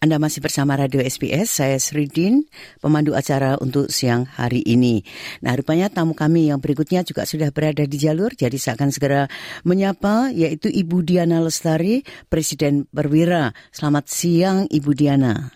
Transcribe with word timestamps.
anda 0.00 0.16
masih 0.16 0.40
bersama 0.40 0.80
Radio 0.80 1.04
SBS, 1.04 1.60
saya 1.60 1.76
Sridin, 1.76 2.48
pemandu 2.80 3.12
acara 3.12 3.60
untuk 3.60 3.92
siang 3.92 4.24
hari 4.24 4.64
ini. 4.64 5.04
Nah, 5.44 5.52
rupanya 5.52 5.92
tamu 5.92 6.16
kami 6.16 6.48
yang 6.48 6.56
berikutnya 6.56 7.04
juga 7.04 7.28
sudah 7.28 7.52
berada 7.52 7.84
di 7.84 8.00
jalur, 8.00 8.32
jadi 8.32 8.56
saya 8.56 8.80
akan 8.80 8.96
segera 8.96 9.28
menyapa, 9.60 10.32
yaitu 10.32 10.72
Ibu 10.72 11.04
Diana 11.04 11.44
Lestari, 11.44 12.00
Presiden 12.32 12.88
Perwira. 12.88 13.52
Selamat 13.76 14.08
siang, 14.08 14.64
Ibu 14.72 14.90
Diana. 14.96 15.52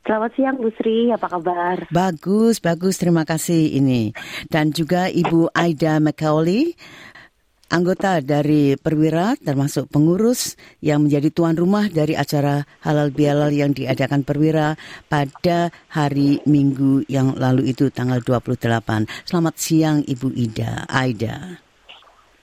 Selamat 0.00 0.32
siang 0.32 0.56
Bu 0.56 0.72
Sri, 0.80 1.12
apa 1.12 1.28
kabar? 1.28 1.84
Bagus, 1.92 2.62
bagus, 2.62 2.96
terima 2.96 3.28
kasih 3.28 3.74
ini. 3.74 4.16
Dan 4.48 4.72
juga 4.72 5.12
Ibu 5.12 5.52
Aida 5.52 6.00
McCauley, 6.00 6.78
anggota 7.70 8.18
dari 8.20 8.74
Perwira 8.74 9.38
termasuk 9.38 9.88
pengurus 9.88 10.58
yang 10.82 11.06
menjadi 11.06 11.30
tuan 11.30 11.54
rumah 11.54 11.86
dari 11.86 12.18
acara 12.18 12.66
halal 12.82 13.14
bihalal 13.14 13.54
yang 13.54 13.70
diadakan 13.70 14.26
Perwira 14.26 14.74
pada 15.06 15.70
hari 15.88 16.42
Minggu 16.44 17.06
yang 17.06 17.38
lalu 17.38 17.70
itu 17.70 17.88
tanggal 17.88 18.18
28. 18.20 19.06
Selamat 19.24 19.54
siang 19.56 20.02
Ibu 20.02 20.28
Ida, 20.34 20.84
Aida. 20.90 21.62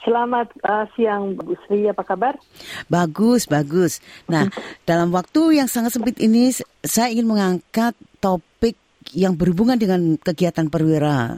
Selamat 0.08 0.48
uh, 0.64 0.88
siang 0.96 1.36
Bu 1.36 1.60
Sri, 1.68 1.84
apa 1.92 2.00
kabar? 2.00 2.40
Bagus, 2.88 3.44
bagus. 3.44 4.00
Nah, 4.32 4.48
dalam 4.90 5.12
waktu 5.12 5.60
yang 5.60 5.68
sangat 5.68 6.00
sempit 6.00 6.16
ini 6.24 6.56
saya 6.80 7.12
ingin 7.12 7.28
mengangkat 7.28 7.92
topik 8.24 8.80
yang 9.12 9.36
berhubungan 9.36 9.76
dengan 9.76 10.16
kegiatan 10.16 10.72
Perwira 10.72 11.36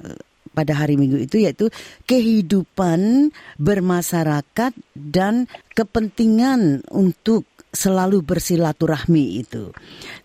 pada 0.51 0.75
hari 0.75 0.99
Minggu 0.99 1.21
itu 1.21 1.41
yaitu 1.41 1.69
kehidupan 2.05 3.31
bermasyarakat 3.57 4.73
dan 4.93 5.47
kepentingan 5.73 6.83
untuk 6.89 7.45
selalu 7.69 8.25
bersilaturahmi 8.25 9.45
itu. 9.45 9.69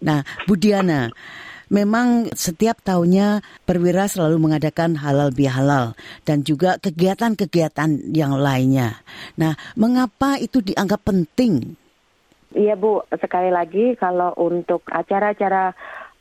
Nah, 0.00 0.25
Budiana, 0.48 1.12
memang 1.69 2.33
setiap 2.33 2.81
tahunnya 2.81 3.44
Perwira 3.69 4.08
selalu 4.08 4.41
mengadakan 4.41 4.97
halal 5.00 5.33
bihalal 5.33 5.97
dan 6.25 6.44
juga 6.44 6.81
kegiatan-kegiatan 6.81 8.12
yang 8.12 8.36
lainnya. 8.36 9.00
Nah, 9.36 9.56
mengapa 9.77 10.41
itu 10.41 10.64
dianggap 10.64 11.05
penting? 11.05 11.77
Iya 12.55 12.78
Bu, 12.78 13.03
sekali 13.19 13.50
lagi 13.50 13.98
kalau 13.98 14.31
untuk 14.38 14.86
acara-acara 14.86 15.75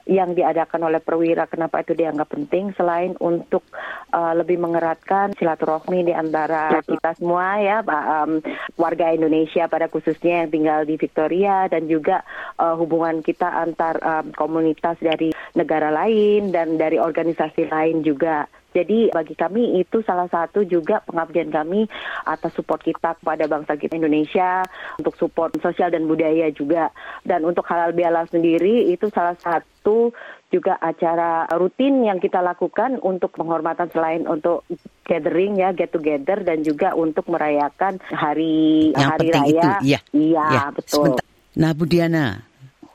yang 0.04 0.36
diadakan 0.36 0.92
oleh 0.92 1.00
perwira 1.00 1.48
kenapa 1.48 1.80
itu 1.80 1.96
dianggap 1.96 2.28
penting? 2.28 2.76
Selain 2.76 3.16
untuk 3.24 3.64
uh, 4.12 4.36
lebih 4.36 4.60
mengeratkan 4.60 5.32
silaturahmi 5.40 6.12
di 6.12 6.14
antara 6.14 6.84
kita 6.84 7.16
semua 7.16 7.64
ya 7.64 7.80
um, 7.88 8.44
warga 8.76 9.16
Indonesia 9.16 9.72
pada 9.72 9.88
khususnya 9.88 10.44
yang 10.44 10.50
tinggal 10.52 10.80
di 10.84 11.00
Victoria 11.00 11.72
dan 11.72 11.88
juga 11.88 12.28
uh, 12.60 12.76
hubungan 12.76 13.24
kita 13.24 13.48
antar 13.48 13.96
um, 14.04 14.36
komunitas 14.36 15.00
dari 15.00 15.32
negara 15.56 15.88
lain 15.88 16.52
dan 16.52 16.76
dari 16.76 17.00
organisasi 17.00 17.72
lain 17.72 18.04
juga 18.04 18.48
jadi 18.74 19.14
bagi 19.14 19.38
kami 19.38 19.78
itu 19.80 20.02
salah 20.02 20.26
satu 20.28 20.66
juga 20.66 21.00
pengabdian 21.06 21.54
kami 21.54 21.86
atas 22.26 22.58
support 22.58 22.82
kita 22.82 23.14
kepada 23.22 23.46
bangsa 23.46 23.78
kita 23.78 23.96
Indonesia 23.96 24.66
untuk 24.98 25.14
support 25.16 25.54
sosial 25.62 25.94
dan 25.94 26.10
budaya 26.10 26.50
juga. 26.50 26.90
Dan 27.22 27.46
untuk 27.46 27.64
halal 27.70 27.94
bihalal 27.94 28.26
sendiri 28.26 28.90
itu 28.90 29.14
salah 29.14 29.38
satu 29.38 30.10
juga 30.50 30.78
acara 30.82 31.46
rutin 31.54 32.06
yang 32.06 32.18
kita 32.18 32.42
lakukan 32.42 32.98
untuk 33.02 33.34
penghormatan 33.34 33.90
selain 33.90 34.26
untuk 34.26 34.66
gathering 35.06 35.58
ya 35.58 35.74
get 35.74 35.90
together 35.94 36.42
dan 36.42 36.62
juga 36.62 36.94
untuk 36.94 37.26
merayakan 37.30 37.98
hari 38.10 38.94
Yang 38.94 39.10
hari 39.10 39.20
penting 39.30 39.44
raya. 39.44 39.54
itu, 39.54 39.70
iya. 39.86 40.00
Iya, 40.14 40.46
Ya, 40.50 40.64
betul. 40.74 40.98
sebentar. 41.14 41.26
Nah, 41.54 41.72
Bu 41.78 41.86
Diana, 41.86 42.26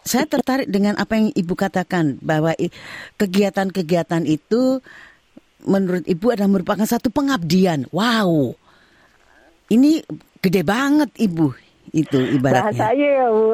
saya 0.03 0.25
tertarik 0.25 0.67
dengan 0.71 0.97
apa 0.99 1.15
yang 1.19 1.31
Ibu 1.35 1.55
katakan 1.55 2.17
bahwa 2.25 2.55
kegiatan-kegiatan 3.21 4.25
itu 4.25 4.81
menurut 5.67 6.05
Ibu 6.07 6.27
adalah 6.35 6.51
merupakan 6.51 6.87
satu 6.87 7.11
pengabdian. 7.11 7.89
Wow. 7.91 8.55
Ini 9.69 10.01
gede 10.39 10.63
banget 10.63 11.11
Ibu 11.19 11.69
itu 11.93 12.19
ibaratnya. 12.37 12.69
Bahasanya 12.69 13.09
ya 13.09 13.27
Bu. 13.33 13.49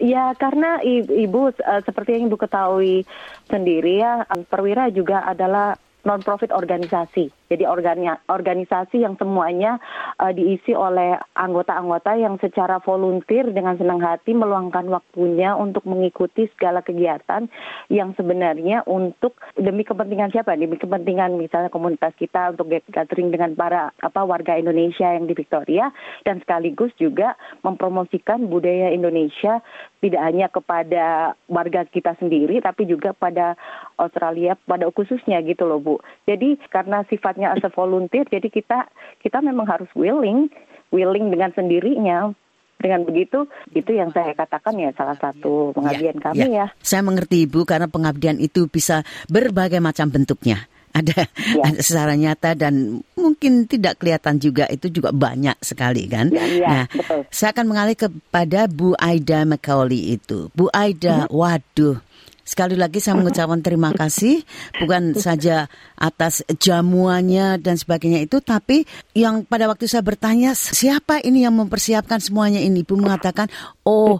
Ya 0.00 0.24
karena 0.38 0.70
Ibu 0.84 1.40
eh, 1.58 1.82
seperti 1.82 2.18
yang 2.18 2.30
Ibu 2.30 2.36
ketahui 2.38 3.02
sendiri 3.50 3.98
ya, 3.98 4.24
Perwira 4.46 4.88
juga 4.94 5.26
adalah 5.26 5.74
non-profit 6.06 6.54
organisasi. 6.54 7.39
Jadi 7.50 7.66
organi- 7.66 8.22
organisasi 8.30 9.02
yang 9.02 9.18
semuanya 9.18 9.82
eh, 10.22 10.30
diisi 10.30 10.70
oleh 10.70 11.18
anggota-anggota 11.34 12.14
yang 12.14 12.38
secara 12.38 12.78
volunteer 12.78 13.50
dengan 13.50 13.74
senang 13.74 13.98
hati 13.98 14.38
meluangkan 14.38 14.86
waktunya 14.86 15.58
untuk 15.58 15.82
mengikuti 15.82 16.46
segala 16.54 16.78
kegiatan 16.78 17.50
yang 17.90 18.14
sebenarnya 18.14 18.86
untuk 18.86 19.34
demi 19.58 19.82
kepentingan 19.82 20.30
siapa? 20.30 20.54
Demi 20.54 20.78
kepentingan 20.78 21.34
misalnya 21.34 21.74
komunitas 21.74 22.14
kita 22.14 22.54
untuk 22.54 22.70
gathering 22.70 23.34
dengan 23.34 23.58
para 23.58 23.90
apa 23.98 24.22
warga 24.22 24.54
Indonesia 24.54 25.10
yang 25.10 25.26
di 25.26 25.34
Victoria 25.34 25.90
dan 26.22 26.38
sekaligus 26.38 26.94
juga 27.02 27.34
mempromosikan 27.66 28.46
budaya 28.46 28.94
Indonesia 28.94 29.58
tidak 29.98 30.22
hanya 30.22 30.46
kepada 30.48 31.34
warga 31.50 31.82
kita 31.82 32.14
sendiri 32.22 32.62
tapi 32.62 32.86
juga 32.86 33.10
pada 33.10 33.58
Australia 33.98 34.54
pada 34.70 34.86
khususnya 34.94 35.42
gitu 35.42 35.66
loh 35.66 35.82
Bu. 35.82 35.94
Jadi 36.30 36.56
karena 36.70 37.02
sifatnya 37.40 37.56
as 37.56 37.64
a 37.64 37.72
volunteer 37.72 38.24
jadi 38.28 38.48
kita 38.52 38.78
kita 39.24 39.40
memang 39.40 39.64
harus 39.64 39.88
willing 39.96 40.52
willing 40.92 41.32
dengan 41.32 41.50
sendirinya. 41.56 42.34
Dengan 42.80 43.04
begitu 43.04 43.44
itu 43.76 43.92
yang 43.92 44.08
saya 44.08 44.32
katakan 44.32 44.72
ya 44.80 44.88
salah 44.96 45.12
satu 45.20 45.68
pengabdian 45.76 46.16
kami 46.16 46.48
ya. 46.48 46.72
Saya 46.80 47.04
mengerti 47.04 47.44
Ibu 47.44 47.68
karena 47.68 47.84
pengabdian 47.84 48.40
itu 48.40 48.72
bisa 48.72 49.04
berbagai 49.28 49.84
macam 49.84 50.08
bentuknya. 50.08 50.64
Ada, 50.96 51.28
Ya. 51.54 51.70
ada 51.70 51.80
secara 51.86 52.16
nyata 52.18 52.56
dan 52.58 52.98
mungkin 53.14 53.68
tidak 53.70 54.00
kelihatan 54.02 54.40
juga 54.42 54.64
itu 54.66 54.88
juga 54.90 55.12
banyak 55.14 55.54
sekali 55.62 56.08
kan. 56.10 56.32
Ya, 56.34 56.42
ya, 56.42 56.66
nah, 56.66 56.84
betul. 56.90 57.20
saya 57.30 57.52
akan 57.54 57.66
mengalih 57.68 57.94
kepada 57.94 58.66
Bu 58.66 58.96
Aida 58.98 59.44
McCauley 59.46 60.16
itu. 60.18 60.48
Bu 60.50 60.66
Aida, 60.74 61.28
Mm-hmm. 61.28 61.36
waduh. 61.36 62.00
Sekali 62.50 62.74
lagi 62.74 62.98
saya 62.98 63.14
mengucapkan 63.14 63.62
terima 63.62 63.94
kasih. 63.94 64.42
Bukan 64.82 65.14
saja 65.14 65.70
atas 65.94 66.42
jamuannya 66.50 67.62
dan 67.62 67.78
sebagainya 67.78 68.26
itu 68.26 68.42
tapi 68.42 68.82
yang 69.14 69.46
pada 69.46 69.70
waktu 69.70 69.86
saya 69.86 70.02
bertanya 70.02 70.58
siapa 70.58 71.22
ini 71.22 71.46
yang 71.46 71.54
mempersiapkan 71.54 72.18
semuanya 72.18 72.58
ini? 72.58 72.82
Ibu 72.82 72.98
mengatakan 72.98 73.46
oh 73.86 74.18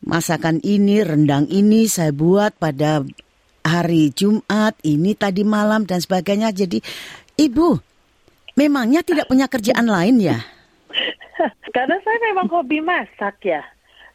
masakan 0.00 0.64
ini 0.64 1.04
rendang 1.04 1.52
ini 1.52 1.84
saya 1.84 2.16
buat 2.16 2.56
pada 2.56 3.04
hari 3.60 4.08
Jumat 4.08 4.72
ini 4.80 5.12
tadi 5.12 5.44
malam 5.44 5.84
dan 5.84 6.00
sebagainya. 6.00 6.56
Jadi 6.56 6.80
Ibu 7.36 7.76
memangnya 8.56 9.04
tidak 9.04 9.28
punya 9.28 9.52
kerjaan 9.52 9.84
lain 9.84 10.16
ya? 10.24 10.40
Karena 11.76 12.00
saya 12.00 12.18
memang 12.24 12.48
hobi 12.48 12.80
masak 12.80 13.36
ya. 13.44 13.60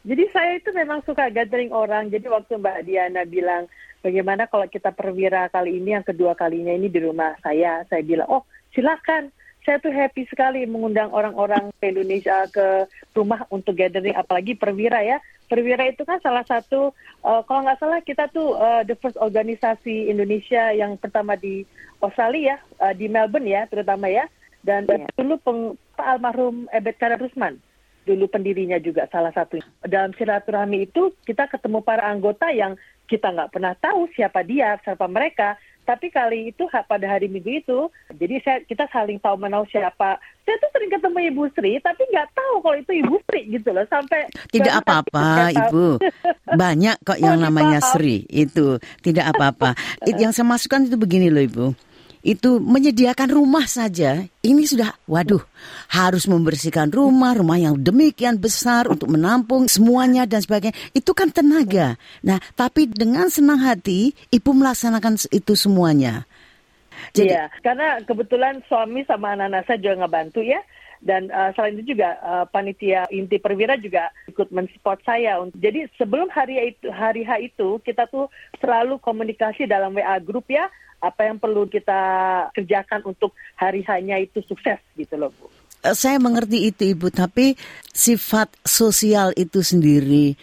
Jadi 0.02 0.24
saya 0.34 0.58
itu 0.58 0.74
memang 0.74 1.06
suka 1.06 1.30
gathering 1.30 1.70
orang. 1.70 2.10
Jadi 2.10 2.26
waktu 2.26 2.58
Mbak 2.58 2.78
Diana 2.90 3.22
bilang 3.22 3.70
bagaimana 4.02 4.50
kalau 4.50 4.66
kita 4.66 4.90
perwira 4.90 5.46
kali 5.46 5.78
ini 5.78 5.94
yang 5.94 6.02
kedua 6.02 6.34
kalinya 6.34 6.74
ini 6.74 6.90
di 6.90 6.98
rumah 6.98 7.38
saya, 7.38 7.86
saya 7.86 8.02
bilang 8.02 8.26
oh 8.26 8.42
silakan. 8.74 9.30
Saya 9.62 9.78
tuh 9.78 9.94
happy 9.94 10.26
sekali 10.26 10.66
mengundang 10.66 11.14
orang-orang 11.14 11.70
ke 11.78 11.94
Indonesia 11.94 12.50
ke 12.50 12.82
rumah 13.14 13.46
untuk 13.46 13.78
gathering, 13.78 14.10
apalagi 14.18 14.58
perwira 14.58 15.06
ya. 15.06 15.22
Perwira 15.46 15.86
itu 15.86 16.02
kan 16.02 16.18
salah 16.18 16.42
satu, 16.42 16.90
uh, 17.22 17.46
kalau 17.46 17.62
nggak 17.62 17.78
salah 17.78 18.02
kita 18.02 18.26
tuh 18.34 18.58
uh, 18.58 18.82
the 18.82 18.98
first 18.98 19.14
organisasi 19.22 20.10
Indonesia 20.10 20.74
yang 20.74 20.98
pertama 20.98 21.38
di 21.38 21.62
Australia, 22.02 22.58
uh, 22.82 22.90
di 22.90 23.06
Melbourne 23.06 23.46
ya, 23.46 23.62
terutama 23.70 24.10
ya. 24.10 24.26
Dan 24.66 24.82
Iya. 24.90 25.06
dulu 25.14 25.38
peng, 25.38 25.78
Pak 25.94 26.18
almarhum 26.18 26.66
Ebet 26.74 26.98
Karar 26.98 27.22
Rusman 27.22 27.62
dulu 28.02 28.26
pendirinya 28.26 28.78
juga 28.82 29.06
salah 29.10 29.30
satu. 29.30 29.62
Dalam 29.86 30.14
silaturahmi 30.18 30.90
itu 30.90 31.14
kita 31.22 31.46
ketemu 31.50 31.82
para 31.82 32.06
anggota 32.10 32.50
yang 32.50 32.74
kita 33.06 33.28
nggak 33.28 33.52
pernah 33.52 33.74
tahu 33.76 34.08
siapa 34.16 34.40
dia, 34.46 34.78
siapa 34.82 35.04
mereka. 35.04 35.58
Tapi 35.82 36.14
kali 36.14 36.54
itu 36.54 36.62
pada 36.70 37.06
hari 37.10 37.26
Minggu 37.26 37.58
itu, 37.58 37.90
jadi 38.14 38.38
saya, 38.46 38.58
kita 38.62 38.86
saling 38.94 39.18
tahu 39.18 39.34
menau 39.34 39.66
siapa. 39.66 40.14
Saya 40.46 40.56
tuh 40.62 40.70
sering 40.70 40.94
ketemu 40.94 41.18
Ibu 41.34 41.42
Sri, 41.58 41.82
tapi 41.82 42.06
nggak 42.06 42.30
tahu 42.38 42.54
kalau 42.62 42.78
itu 42.78 42.92
Ibu 43.02 43.16
Sri 43.26 43.40
gitu 43.50 43.74
loh. 43.74 43.82
Sampai 43.90 44.30
Tidak 44.54 44.70
apa-apa. 44.78 45.50
Ibu. 45.50 45.98
Banyak 46.54 47.02
kok 47.02 47.18
yang 47.22 47.34
Mohon 47.34 47.50
namanya. 47.50 47.80
Sri. 47.82 48.22
Itu 48.30 48.78
tidak 49.02 49.34
apa-apa. 49.34 49.74
Yang 50.22 50.38
saya 50.38 50.46
masukkan 50.46 50.86
itu 50.86 50.94
begini 50.94 51.34
loh, 51.34 51.42
Ibu. 51.42 51.66
Itu 52.22 52.62
menyediakan 52.62 53.34
rumah 53.34 53.66
saja, 53.66 54.22
ini 54.46 54.62
sudah, 54.62 54.94
waduh, 55.10 55.42
harus 55.90 56.30
membersihkan 56.30 56.94
rumah, 56.94 57.34
rumah 57.34 57.58
yang 57.58 57.74
demikian 57.74 58.38
besar 58.38 58.86
untuk 58.86 59.10
menampung 59.10 59.66
semuanya 59.66 60.22
dan 60.22 60.38
sebagainya. 60.38 60.74
Itu 60.94 61.18
kan 61.18 61.34
tenaga. 61.34 61.98
Nah, 62.22 62.38
tapi 62.54 62.86
dengan 62.86 63.26
senang 63.26 63.58
hati, 63.58 64.14
ibu 64.30 64.50
melaksanakan 64.54 65.18
itu 65.34 65.58
semuanya. 65.58 66.22
Jadi, 67.10 67.34
iya, 67.34 67.50
karena 67.60 67.98
kebetulan 68.06 68.62
suami 68.70 69.02
sama 69.04 69.34
anak-anak 69.34 69.66
saya 69.66 69.82
juga 69.82 70.06
ngebantu 70.06 70.40
ya. 70.46 70.62
Dan 71.02 71.34
uh, 71.34 71.50
selain 71.58 71.74
itu 71.82 71.98
juga 71.98 72.14
uh, 72.22 72.46
panitia 72.46 73.10
inti 73.10 73.42
perwira 73.42 73.74
juga 73.74 74.14
ikut 74.30 74.54
mensupport 74.54 75.02
saya. 75.02 75.34
Jadi 75.58 75.90
sebelum 75.98 76.30
hari 76.30 76.62
itu 76.70 76.86
hari 76.94 77.26
H 77.26 77.42
itu 77.42 77.82
kita 77.82 78.06
tuh 78.06 78.30
selalu 78.62 79.02
komunikasi 79.02 79.66
dalam 79.66 79.98
WA 79.98 80.22
grup 80.22 80.46
ya 80.46 80.70
apa 81.02 81.26
yang 81.26 81.42
perlu 81.42 81.66
kita 81.66 82.00
kerjakan 82.54 83.02
untuk 83.10 83.34
hari 83.58 83.82
hanya 83.90 84.22
itu 84.22 84.38
sukses 84.46 84.78
gitu 84.94 85.18
loh 85.18 85.34
Bu. 85.34 85.50
Eh, 85.82 85.96
saya 85.98 86.22
mengerti 86.22 86.70
itu 86.70 86.94
Ibu, 86.94 87.10
tapi 87.10 87.58
sifat 87.90 88.54
sosial 88.62 89.34
itu 89.34 89.66
sendiri, 89.66 90.38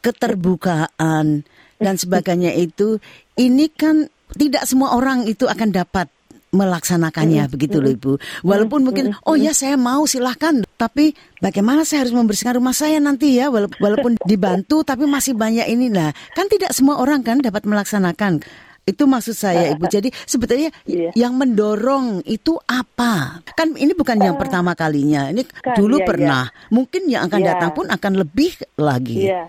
keterbukaan 0.00 1.44
dan 1.76 1.94
sebagainya 2.02 2.56
itu, 2.56 2.96
ini 3.36 3.68
kan 3.68 4.08
tidak 4.40 4.64
semua 4.64 4.96
orang 4.96 5.28
itu 5.28 5.44
akan 5.44 5.68
dapat 5.68 6.08
melaksanakannya 6.50 7.46
mm 7.46 7.52
begitu 7.52 7.78
loh 7.78 7.92
Ibu. 7.92 8.12
Walaupun 8.42 8.80
mungkin 8.82 9.14
oh 9.28 9.36
ya 9.38 9.54
saya 9.54 9.76
mau 9.76 10.08
silahkan, 10.08 10.64
tapi 10.74 11.14
bagaimana 11.38 11.84
saya 11.84 12.08
harus 12.08 12.16
membersihkan 12.16 12.58
rumah 12.58 12.74
saya 12.74 12.98
nanti 12.98 13.38
ya 13.38 13.52
walaupun 13.52 14.18
dibantu 14.30 14.82
tapi 14.82 15.04
masih 15.06 15.36
banyak 15.36 15.68
ini 15.70 15.92
lah. 15.92 16.10
Kan 16.34 16.48
tidak 16.48 16.72
semua 16.74 16.98
orang 16.98 17.20
kan 17.20 17.38
dapat 17.38 17.68
melaksanakan. 17.68 18.42
Itu 18.84 19.04
maksud 19.06 19.36
saya 19.36 19.70
Ibu. 19.76 19.86
Jadi 19.86 20.08
sebetulnya 20.26 20.72
yeah. 20.88 21.12
yang 21.14 21.36
mendorong 21.36 22.24
itu 22.26 22.58
apa? 22.66 23.44
Kan 23.54 23.76
ini 23.76 23.94
bukan 23.94 24.18
yang 24.18 24.34
uh, 24.36 24.40
pertama 24.40 24.74
kalinya. 24.74 25.30
Ini 25.30 25.46
kan, 25.46 25.76
dulu 25.78 26.00
yeah, 26.00 26.08
pernah. 26.08 26.42
Yeah. 26.48 26.68
Mungkin 26.74 27.02
yang 27.06 27.22
akan 27.30 27.40
yeah. 27.40 27.48
datang 27.54 27.70
pun 27.76 27.86
akan 27.86 28.12
lebih 28.18 28.52
lagi. 28.80 29.30
Yeah. 29.30 29.46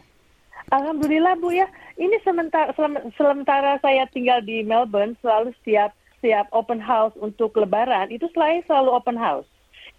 Alhamdulillah 0.72 1.36
Bu 1.42 1.52
ya. 1.52 1.68
Ini 2.00 2.18
sementara 2.24 2.72
sementara 3.20 3.78
saya 3.84 4.08
tinggal 4.10 4.42
di 4.42 4.64
Melbourne 4.64 5.20
selalu 5.20 5.52
setiap 5.62 5.92
setiap 6.22 6.46
open 6.54 6.78
house 6.78 7.18
untuk 7.18 7.58
lebaran 7.58 8.14
itu 8.14 8.30
selain 8.38 8.62
selalu 8.70 8.94
open 8.94 9.18
house 9.18 9.50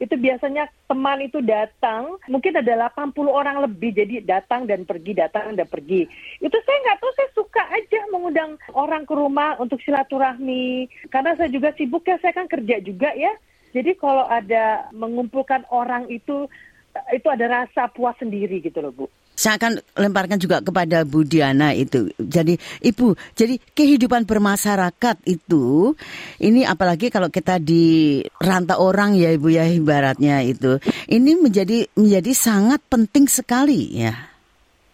itu 0.02 0.18
biasanya 0.18 0.66
teman 0.90 1.22
itu 1.22 1.38
datang, 1.38 2.18
mungkin 2.26 2.58
ada 2.58 2.90
80 2.90 3.14
orang 3.30 3.62
lebih, 3.62 3.94
jadi 3.94 4.18
datang 4.26 4.66
dan 4.66 4.82
pergi, 4.82 5.14
datang 5.14 5.54
dan 5.54 5.70
pergi. 5.70 6.10
Itu 6.42 6.58
saya 6.66 6.78
nggak 6.82 6.98
tahu, 6.98 7.12
saya 7.14 7.30
suka 7.38 7.62
aja 7.70 8.00
mengundang 8.10 8.58
orang 8.74 9.06
ke 9.06 9.14
rumah 9.14 9.54
untuk 9.62 9.78
silaturahmi. 9.86 10.90
Karena 11.06 11.38
saya 11.38 11.54
juga 11.54 11.70
sibuk 11.78 12.02
ya, 12.02 12.18
saya 12.18 12.34
kan 12.34 12.50
kerja 12.50 12.82
juga 12.82 13.14
ya. 13.14 13.30
Jadi 13.70 13.94
kalau 13.94 14.26
ada 14.26 14.90
mengumpulkan 14.90 15.70
orang 15.70 16.10
itu, 16.10 16.50
itu 17.14 17.28
ada 17.30 17.62
rasa 17.62 17.86
puas 17.94 18.18
sendiri 18.18 18.58
gitu 18.58 18.82
loh 18.82 18.90
Bu. 18.90 19.06
Saya 19.32 19.56
akan 19.56 19.80
lemparkan 19.96 20.38
juga 20.38 20.60
kepada 20.60 21.04
Bu 21.04 21.24
Diana 21.24 21.72
itu. 21.72 22.08
Jadi 22.20 22.56
Ibu, 22.84 23.16
jadi 23.32 23.56
kehidupan 23.72 24.28
bermasyarakat 24.28 25.16
itu 25.28 25.96
ini 26.40 26.64
apalagi 26.68 27.08
kalau 27.08 27.32
kita 27.32 27.56
di 27.60 28.20
rantau 28.40 28.80
orang 28.80 29.16
ya 29.16 29.32
Ibu 29.32 29.48
ya 29.52 29.64
ibaratnya 29.68 30.44
itu. 30.44 30.80
Ini 31.08 31.38
menjadi 31.40 31.88
menjadi 31.96 32.32
sangat 32.32 32.80
penting 32.88 33.28
sekali 33.28 34.04
ya. 34.04 34.31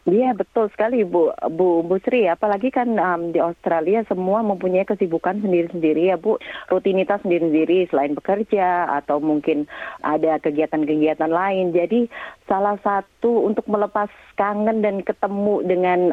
Iya 0.08 0.32
betul 0.32 0.72
sekali 0.72 1.04
Bu 1.04 1.36
Bu 1.52 1.84
Bu 1.84 2.00
Sri. 2.00 2.24
Apalagi 2.24 2.72
kan 2.72 2.96
um, 2.96 3.28
di 3.28 3.44
Australia 3.44 4.00
semua 4.08 4.40
mempunyai 4.40 4.88
kesibukan 4.88 5.44
sendiri-sendiri 5.44 6.08
ya 6.08 6.16
Bu. 6.16 6.40
Rutinitas 6.72 7.20
sendiri-sendiri 7.20 7.92
selain 7.92 8.16
bekerja 8.16 8.88
atau 8.88 9.20
mungkin 9.20 9.68
ada 10.00 10.40
kegiatan-kegiatan 10.40 11.28
lain. 11.28 11.76
Jadi 11.76 12.08
salah 12.48 12.80
satu 12.80 13.52
untuk 13.52 13.68
melepas 13.68 14.08
kangen 14.40 14.80
dan 14.80 15.04
ketemu 15.04 15.60
dengan 15.68 16.08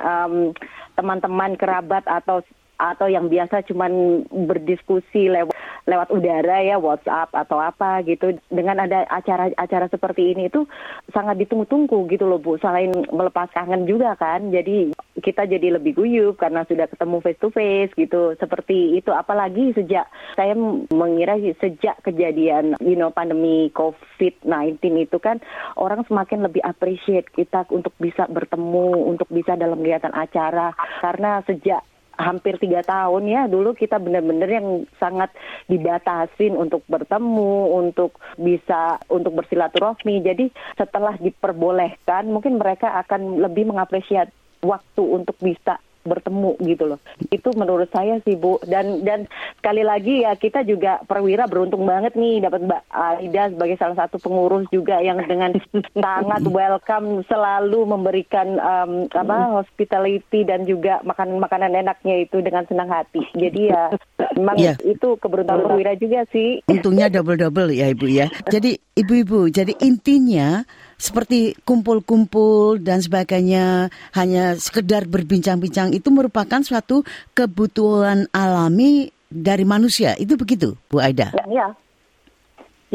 teman-teman 0.99 1.55
kerabat 1.55 2.03
atau 2.03 2.43
atau 2.75 3.07
yang 3.07 3.31
biasa 3.31 3.63
cuman 3.67 4.23
berdiskusi 4.29 5.31
lewat 5.31 5.55
lewat 5.85 6.09
udara 6.09 6.65
ya 6.65 6.81
WhatsApp 6.81 7.31
atau 7.31 7.61
apa 7.61 8.01
gitu. 8.05 8.35
Dengan 8.49 8.83
ada 8.85 9.05
acara-acara 9.09 9.87
seperti 9.89 10.33
ini 10.33 10.49
itu 10.49 10.65
sangat 11.13 11.37
ditunggu-tunggu 11.45 12.09
gitu 12.09 12.25
loh 12.25 12.41
Bu. 12.41 12.57
Selain 12.57 12.89
melepas 12.91 13.49
kangen 13.53 13.85
juga 13.85 14.17
kan 14.17 14.49
jadi 14.49 14.91
kita 15.21 15.47
jadi 15.47 15.79
lebih 15.79 15.95
guyup 15.95 16.41
karena 16.41 16.65
sudah 16.65 16.89
ketemu 16.89 17.17
face 17.21 17.39
to 17.39 17.49
face 17.53 17.93
gitu. 17.93 18.33
Seperti 18.41 18.97
itu. 18.97 19.13
Apalagi 19.13 19.77
sejak 19.77 20.09
saya 20.33 20.57
mengira 20.89 21.37
sejak 21.61 22.01
kejadian 22.01 22.73
you 22.81 22.97
know 22.97 23.13
pandemi 23.13 23.69
COVID-19 23.77 24.81
itu 25.05 25.17
kan 25.21 25.37
orang 25.77 26.01
semakin 26.09 26.49
lebih 26.49 26.65
appreciate 26.65 27.29
kita 27.29 27.69
untuk 27.69 27.93
bisa 28.01 28.25
bertemu 28.25 29.05
untuk 29.05 29.29
bisa 29.29 29.53
dalam 29.53 29.79
kegiatan 29.79 30.13
acara. 30.17 30.73
Karena 30.99 31.45
sejak 31.45 31.85
hampir 32.15 32.59
tiga 32.59 32.81
tahun 32.81 33.27
ya 33.27 33.41
dulu 33.47 33.75
kita 33.75 33.99
benar-benar 33.99 34.49
yang 34.49 34.67
sangat 34.99 35.31
dibatasin 35.67 36.55
untuk 36.55 36.83
bertemu 36.87 37.55
untuk 37.85 38.17
bisa 38.39 38.99
untuk 39.11 39.39
bersilaturahmi. 39.43 40.23
Jadi 40.23 40.45
setelah 40.79 41.15
diperbolehkan 41.19 42.27
mungkin 42.31 42.57
mereka 42.59 42.95
akan 43.05 43.39
lebih 43.43 43.69
mengapresiasi 43.69 44.31
waktu 44.65 45.03
untuk 45.03 45.37
bisa 45.37 45.77
bertemu 46.05 46.55
gitu 46.61 46.83
loh. 46.85 46.99
Itu 47.33 47.51
menurut 47.57 47.89
saya 47.89 48.21
sih 48.23 48.37
Bu. 48.37 48.61
Dan 48.63 49.01
dan 49.01 49.25
sekali 49.59 49.81
lagi 49.81 50.23
ya 50.23 50.37
kita 50.37 50.61
juga 50.63 51.01
perwira 51.03 51.49
beruntung 51.49 51.83
banget 51.83 52.13
nih 52.13 52.45
dapat 52.45 52.63
Mbak 52.63 52.83
Aida 52.93 53.43
sebagai 53.51 53.77
salah 53.81 53.97
satu 54.05 54.21
pengurus 54.21 54.69
juga 54.69 55.01
yang 55.01 55.19
dengan 55.25 55.57
sangat 56.05 56.43
welcome 56.47 57.25
selalu 57.25 57.83
memberikan 57.89 58.61
um, 58.61 58.91
apa 59.11 59.61
hospitality 59.61 60.45
dan 60.45 60.63
juga 60.63 61.01
makanan-makanan 61.03 61.73
enaknya 61.75 62.23
itu 62.23 62.39
dengan 62.39 62.63
senang 62.69 62.87
hati. 62.93 63.25
Jadi 63.33 63.73
ya 63.73 63.91
memang 64.37 64.57
yeah. 64.61 64.77
itu 64.85 65.17
keberuntungan 65.17 65.65
perwira 65.65 65.97
juga 65.97 66.23
sih. 66.29 66.61
Untungnya 66.69 67.09
double-double 67.09 67.73
ya 67.73 67.89
Ibu 67.89 68.07
ya. 68.07 68.27
Jadi 68.45 68.77
ibu-ibu, 68.95 69.51
jadi 69.51 69.73
intinya 69.83 70.63
seperti 70.95 71.59
kumpul-kumpul 71.67 72.79
dan 72.79 73.03
sebagainya 73.03 73.91
hanya 74.15 74.55
sekedar 74.55 75.07
berbincang-bincang 75.07 75.91
itu 75.91 76.07
merupakan 76.11 76.63
suatu 76.63 77.03
kebutuhan 77.35 78.31
alami 78.31 79.11
dari 79.27 79.67
manusia. 79.67 80.15
Itu 80.15 80.39
begitu 80.39 80.79
Bu 80.87 81.03
Aida? 81.03 81.35
Ya, 81.35 81.45
ya. 81.51 81.67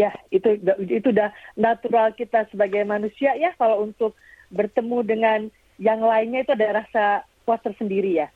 ya 0.08 0.10
itu 0.32 0.56
itu 0.88 1.08
udah 1.12 1.30
natural 1.60 2.16
kita 2.16 2.48
sebagai 2.48 2.80
manusia 2.88 3.36
ya. 3.36 3.52
Kalau 3.60 3.84
untuk 3.84 4.16
bertemu 4.48 4.98
dengan 5.04 5.40
yang 5.76 6.00
lainnya 6.00 6.44
itu 6.44 6.52
ada 6.56 6.84
rasa 6.84 7.04
puas 7.44 7.60
tersendiri 7.60 8.24
ya. 8.24 8.28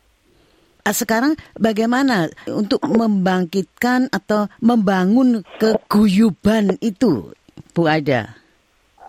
Ah, 0.85 0.93
sekarang 0.93 1.33
bagaimana 1.57 2.29
untuk 2.45 2.85
membangkitkan 2.85 4.13
atau 4.13 4.53
membangun 4.61 5.41
keguyuban 5.57 6.77
itu 6.85 7.33
Bu 7.73 7.89
Aida 7.89 8.44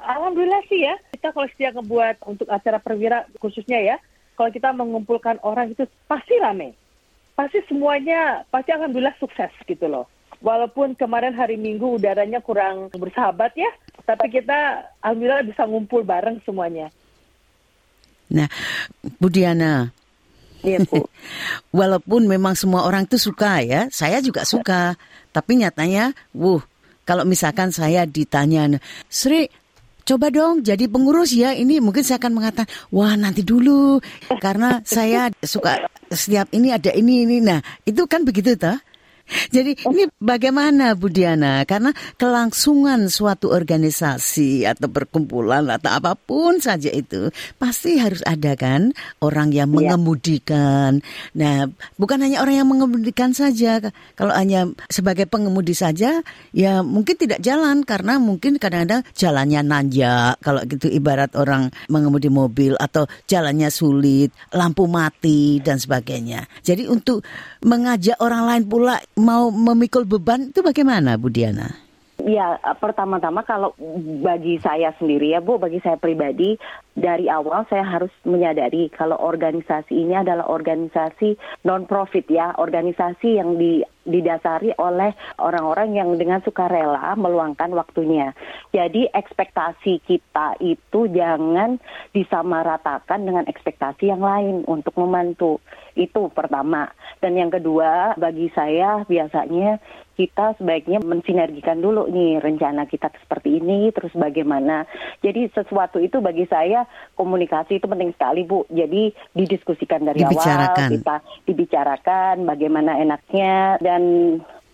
Alhamdulillah 0.06 0.62
sih 0.70 0.86
ya. 0.86 0.96
Kita 1.18 1.34
kalau 1.34 1.48
setiap 1.50 1.82
ngebuat 1.82 2.16
untuk 2.30 2.48
acara 2.48 2.78
perwira 2.78 3.26
khususnya 3.42 3.82
ya, 3.82 3.96
kalau 4.38 4.54
kita 4.54 4.70
mengumpulkan 4.72 5.42
orang 5.42 5.74
itu 5.74 5.84
pasti 6.06 6.38
rame. 6.38 6.78
Pasti 7.36 7.60
semuanya, 7.68 8.48
pasti 8.48 8.72
alhamdulillah 8.72 9.18
sukses 9.20 9.52
gitu 9.68 9.90
loh. 9.90 10.08
Walaupun 10.40 10.96
kemarin 10.96 11.36
hari 11.36 11.60
Minggu 11.60 12.00
udaranya 12.00 12.40
kurang 12.40 12.88
bersahabat 12.94 13.58
ya, 13.58 13.68
tapi 14.06 14.30
kita 14.30 14.88
alhamdulillah 15.04 15.44
bisa 15.44 15.66
ngumpul 15.68 16.06
bareng 16.06 16.40
semuanya. 16.46 16.88
Nah, 18.32 18.48
Bu 19.20 19.28
Diana, 19.28 19.90
Iya, 20.66 20.82
Bu. 20.90 21.06
Walaupun 21.80 22.26
memang 22.26 22.58
semua 22.58 22.90
orang 22.90 23.06
itu 23.06 23.22
suka 23.22 23.62
ya, 23.62 23.86
saya 23.94 24.20
juga 24.20 24.42
suka. 24.44 24.98
Tapi 25.30 25.62
nyatanya, 25.62 26.18
wuh, 26.34 26.64
kalau 27.06 27.22
misalkan 27.22 27.70
saya 27.70 28.10
ditanya, 28.10 28.82
Sri, 29.06 29.46
coba 30.06 30.30
dong 30.30 30.62
jadi 30.62 30.86
pengurus 30.86 31.34
ya. 31.34 31.52
Ini 31.52 31.82
mungkin 31.82 32.06
saya 32.06 32.22
akan 32.22 32.38
mengatakan 32.38 32.70
wah 32.94 33.18
nanti 33.18 33.42
dulu. 33.42 34.00
Karena 34.40 34.80
saya 34.86 35.34
suka 35.42 35.90
setiap 36.14 36.54
ini 36.54 36.72
ada 36.72 36.94
ini 36.94 37.26
ini. 37.26 37.42
Nah 37.42 37.60
itu 37.84 38.06
kan 38.06 38.24
begitu 38.24 38.54
toh 38.56 38.78
jadi 39.50 39.74
ini 39.74 40.06
bagaimana 40.22 40.94
Bu 40.94 41.10
Diana? 41.10 41.66
Karena 41.66 41.90
kelangsungan 42.18 43.10
suatu 43.10 43.50
organisasi 43.50 44.70
atau 44.70 44.86
perkumpulan 44.86 45.66
atau 45.66 45.92
apa 45.98 46.14
pun 46.14 46.62
saja 46.62 46.94
itu 46.94 47.34
pasti 47.58 47.98
harus 47.98 48.22
ada 48.22 48.54
kan 48.54 48.94
orang 49.26 49.50
yang 49.50 49.74
iya. 49.74 49.98
mengemudikan. 49.98 51.02
Nah, 51.34 51.66
bukan 51.98 52.22
hanya 52.22 52.46
orang 52.46 52.62
yang 52.62 52.70
mengemudikan 52.70 53.34
saja. 53.34 53.82
Kalau 54.14 54.34
hanya 54.34 54.70
sebagai 54.94 55.26
pengemudi 55.26 55.74
saja 55.74 56.22
ya 56.54 56.86
mungkin 56.86 57.18
tidak 57.18 57.42
jalan 57.42 57.82
karena 57.82 58.22
mungkin 58.22 58.62
kadang-kadang 58.62 59.02
jalannya 59.18 59.62
nanjak 59.66 60.38
kalau 60.46 60.62
gitu 60.70 60.86
ibarat 60.90 61.34
orang 61.34 61.74
mengemudi 61.90 62.30
mobil 62.30 62.78
atau 62.78 63.10
jalannya 63.26 63.74
sulit, 63.74 64.30
lampu 64.54 64.86
mati 64.86 65.58
dan 65.66 65.82
sebagainya. 65.82 66.46
Jadi 66.62 66.86
untuk 66.86 67.26
mengajak 67.66 68.22
orang 68.22 68.46
lain 68.46 68.64
pula 68.70 69.02
mau 69.16 69.52
memikul 69.52 70.04
beban 70.04 70.52
itu 70.52 70.60
bagaimana 70.60 71.16
Bu 71.16 71.32
Diana? 71.32 71.86
Ya, 72.26 72.56
pertama-tama 72.80 73.44
kalau 73.44 73.76
bagi 74.24 74.56
saya 74.64 74.96
sendiri 74.96 75.36
ya 75.36 75.44
Bu, 75.44 75.60
bagi 75.60 75.84
saya 75.84 76.00
pribadi, 76.00 76.56
dari 76.96 77.28
awal 77.28 77.68
saya 77.68 77.84
harus 77.84 78.10
menyadari 78.24 78.88
kalau 78.88 79.20
organisasi 79.20 79.92
ini 79.92 80.16
adalah 80.16 80.48
organisasi 80.48 81.36
non-profit 81.68 82.26
ya, 82.32 82.56
organisasi 82.56 83.36
yang 83.36 83.60
di, 83.60 83.84
didasari 84.06 84.72
oleh 84.78 85.12
orang-orang 85.42 85.98
yang 85.98 86.10
dengan 86.16 86.40
sukarela 86.46 87.18
meluangkan 87.18 87.74
waktunya. 87.74 88.32
Jadi 88.72 89.10
ekspektasi 89.10 90.06
kita 90.06 90.62
itu 90.62 91.10
jangan 91.12 91.82
disamaratakan 92.14 93.26
dengan 93.26 93.50
ekspektasi 93.50 94.14
yang 94.14 94.22
lain 94.22 94.64
untuk 94.70 94.94
membantu. 94.96 95.60
Itu 95.98 96.30
pertama. 96.32 96.88
Dan 97.20 97.36
yang 97.36 97.50
kedua, 97.50 98.14
bagi 98.16 98.54
saya 98.54 99.04
biasanya 99.10 99.82
kita 100.16 100.56
sebaiknya 100.56 101.04
mensinergikan 101.04 101.84
dulu 101.84 102.08
nih 102.08 102.40
rencana 102.40 102.88
kita 102.88 103.12
seperti 103.20 103.60
ini 103.60 103.92
terus 103.92 104.16
bagaimana. 104.16 104.88
Jadi 105.20 105.52
sesuatu 105.52 106.00
itu 106.00 106.24
bagi 106.24 106.48
saya 106.48 106.88
komunikasi 107.20 107.84
itu 107.84 107.86
penting 107.86 108.16
sekali 108.16 108.48
Bu. 108.48 108.64
Jadi 108.72 109.12
didiskusikan 109.36 110.08
dari 110.08 110.24
awal 110.24 110.72
kita 110.88 111.16
dibicarakan 111.44 112.48
bagaimana 112.48 112.96
enaknya 113.04 113.78
dan 113.84 113.95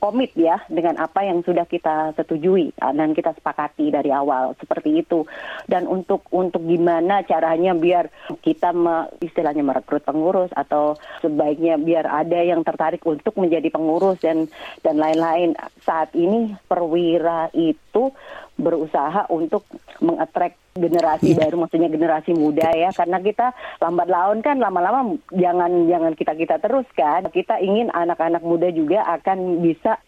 komit 0.01 0.33
ya 0.33 0.57
dengan 0.65 0.97
apa 0.97 1.21
yang 1.21 1.45
sudah 1.45 1.69
kita 1.69 2.17
setujui 2.17 2.73
ah, 2.81 2.89
dan 2.89 3.13
kita 3.13 3.37
sepakati 3.37 3.93
dari 3.93 4.09
awal 4.09 4.57
seperti 4.57 5.05
itu. 5.05 5.29
Dan 5.69 5.85
untuk 5.85 6.25
untuk 6.33 6.65
gimana 6.65 7.21
caranya 7.21 7.77
biar 7.77 8.09
kita 8.41 8.73
me, 8.73 9.13
istilahnya 9.21 9.61
merekrut 9.61 10.01
pengurus 10.01 10.49
atau 10.57 10.97
sebaiknya 11.21 11.77
biar 11.77 12.09
ada 12.09 12.41
yang 12.41 12.65
tertarik 12.65 13.05
untuk 13.05 13.37
menjadi 13.37 13.69
pengurus 13.69 14.17
dan 14.25 14.49
dan 14.81 14.97
lain-lain. 14.97 15.53
Saat 15.85 16.17
ini 16.17 16.57
perwira 16.65 17.53
itu 17.53 18.09
berusaha 18.57 19.29
untuk 19.29 19.69
mengattract 20.01 20.60
generasi 20.71 21.35
yeah. 21.35 21.39
baru 21.43 21.55
maksudnya 21.67 21.89
generasi 21.91 22.31
muda 22.31 22.71
ya 22.71 22.95
karena 22.95 23.19
kita 23.19 23.51
lambat 23.83 24.07
laun 24.07 24.39
kan 24.39 24.55
lama-lama 24.55 25.19
jangan 25.35 25.91
jangan 25.91 26.13
kita 26.15 26.33
kita 26.39 26.55
terus 26.63 26.87
kan 26.95 27.27
kita 27.27 27.59
ingin 27.59 27.91
anak-anak 27.91 28.39
muda 28.39 28.71
juga 28.71 29.03
akan 29.19 29.59
bisa 29.59 29.99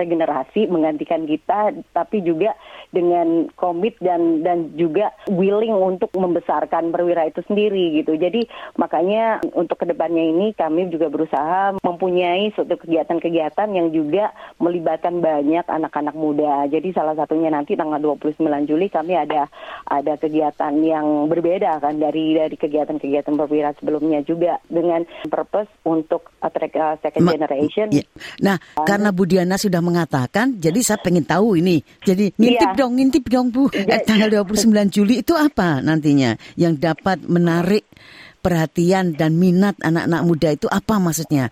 regenerasi 0.00 0.66
menggantikan 0.72 1.28
kita 1.28 1.76
tapi 1.92 2.24
juga 2.24 2.56
dengan 2.90 3.46
komit 3.54 3.94
dan 4.02 4.42
dan 4.42 4.74
juga 4.74 5.14
willing 5.30 5.74
untuk 5.76 6.10
membesarkan 6.16 6.90
perwira 6.90 7.28
itu 7.30 7.44
sendiri 7.46 8.02
gitu. 8.02 8.18
Jadi 8.18 8.48
makanya 8.80 9.44
untuk 9.54 9.78
ke 9.78 9.86
depannya 9.86 10.26
ini 10.26 10.56
kami 10.56 10.90
juga 10.90 11.06
berusaha 11.12 11.78
mempunyai 11.84 12.50
suatu 12.56 12.74
kegiatan-kegiatan 12.80 13.68
yang 13.70 13.94
juga 13.94 14.34
melibatkan 14.58 15.22
banyak 15.22 15.64
anak-anak 15.68 16.16
muda. 16.18 16.66
Jadi 16.66 16.90
salah 16.90 17.14
satunya 17.14 17.52
nanti 17.52 17.78
tanggal 17.78 18.02
29 18.02 18.42
Juli 18.66 18.90
kami 18.90 19.14
ada 19.14 19.46
ada 19.86 20.18
kegiatan 20.18 20.74
yang 20.82 21.30
berbeda 21.30 21.78
kan 21.78 22.00
dari 22.02 22.34
dari 22.34 22.56
kegiatan-kegiatan 22.58 23.34
perwira 23.38 23.70
sebelumnya 23.78 24.24
juga 24.26 24.58
dengan 24.66 25.06
purpose 25.30 25.70
untuk 25.86 26.34
attract 26.42 26.74
uh, 26.74 26.96
second 26.98 27.26
Ma 27.26 27.32
generation. 27.38 27.86
Ya. 27.94 28.04
Nah, 28.42 28.56
karena 28.82 29.14
Bu 29.14 29.26
Diana 29.26 29.56
sudah 29.60 29.78
mengatakan, 29.90 30.56
jadi 30.62 30.78
saya 30.86 31.02
pengen 31.02 31.26
tahu 31.26 31.58
ini. 31.58 31.82
Jadi 32.06 32.30
ngintip 32.38 32.70
yeah 32.70 32.78
dong, 32.78 32.92
ngintip 32.96 33.24
dong 33.26 33.50
Bu. 33.50 33.66
Eh, 33.74 34.06
tanggal 34.06 34.30
29 34.46 34.70
Juli 34.94 35.26
itu 35.26 35.34
apa 35.34 35.82
nantinya 35.82 36.38
yang 36.54 36.78
dapat 36.78 37.26
menarik 37.26 37.82
perhatian 38.40 39.18
dan 39.18 39.36
minat 39.36 39.76
anak-anak 39.82 40.22
muda 40.22 40.48
itu 40.54 40.66
apa 40.70 40.96
maksudnya? 41.02 41.50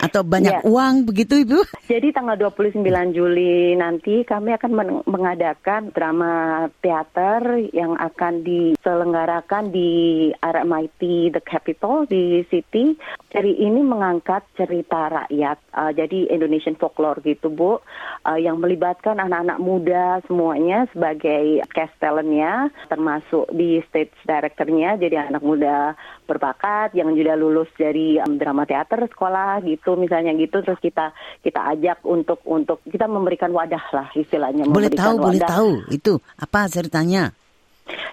Atau 0.00 0.22
banyak 0.22 0.60
ya. 0.60 0.66
uang 0.66 1.08
begitu 1.08 1.42
Ibu? 1.44 1.60
Jadi 1.92 2.12
tanggal 2.12 2.36
29 2.36 2.82
Juli 3.16 3.72
nanti 3.78 4.22
kami 4.26 4.52
akan 4.56 5.02
mengadakan 5.08 5.90
drama 5.92 6.66
teater 6.84 7.70
yang 7.72 7.96
akan 7.96 8.44
diselenggarakan 8.44 9.72
di 9.72 10.30
RMIT 10.36 11.32
The 11.32 11.42
Capital 11.42 12.04
di 12.06 12.44
City. 12.52 12.96
Jadi 13.32 13.52
ini 13.60 13.84
mengangkat 13.84 14.48
cerita 14.56 15.12
rakyat, 15.12 15.58
uh, 15.76 15.92
jadi 15.92 16.32
Indonesian 16.32 16.78
folklore 16.80 17.20
gitu 17.20 17.52
Bu, 17.52 17.76
uh, 17.76 18.38
yang 18.40 18.56
melibatkan 18.62 19.20
anak-anak 19.20 19.58
muda 19.60 20.24
semuanya 20.24 20.88
sebagai 20.94 21.60
cast 21.76 21.92
talentnya, 22.00 22.72
termasuk 22.88 23.44
di 23.52 23.84
stage 23.88 24.14
directornya, 24.24 24.96
jadi 24.96 25.28
anak 25.28 25.42
muda 25.44 25.92
berbakat 26.26 26.92
yang 26.92 27.14
sudah 27.14 27.38
lulus 27.38 27.70
dari 27.78 28.18
um, 28.18 28.36
drama 28.36 28.66
teater 28.66 29.06
sekolah 29.06 29.62
gitu 29.62 29.94
misalnya 29.94 30.34
gitu. 30.34 30.60
Terus 30.60 30.82
kita 30.82 31.14
kita 31.40 31.60
ajak 31.72 32.02
untuk 32.04 32.42
untuk 32.44 32.82
kita 32.84 33.06
memberikan 33.06 33.54
wadah 33.54 33.82
lah 33.94 34.08
istilahnya 34.12 34.66
boleh 34.66 34.92
tahu 34.92 35.16
wadah. 35.16 35.24
boleh 35.24 35.40
tahu 35.40 35.70
itu. 35.94 36.18
Apa 36.36 36.66
ceritanya 36.66 37.32